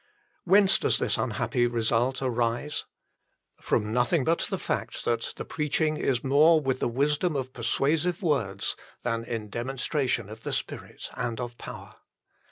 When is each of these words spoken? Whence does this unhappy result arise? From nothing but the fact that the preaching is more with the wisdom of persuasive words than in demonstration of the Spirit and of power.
Whence 0.45 0.79
does 0.79 0.97
this 0.97 1.19
unhappy 1.19 1.67
result 1.67 2.23
arise? 2.23 2.85
From 3.61 3.93
nothing 3.93 4.23
but 4.23 4.39
the 4.49 4.57
fact 4.57 5.05
that 5.05 5.33
the 5.35 5.45
preaching 5.45 5.95
is 5.97 6.23
more 6.23 6.59
with 6.59 6.79
the 6.79 6.87
wisdom 6.87 7.35
of 7.35 7.53
persuasive 7.53 8.23
words 8.23 8.75
than 9.03 9.23
in 9.23 9.49
demonstration 9.51 10.27
of 10.27 10.41
the 10.41 10.53
Spirit 10.53 11.07
and 11.13 11.39
of 11.39 11.55
power. 11.59 11.97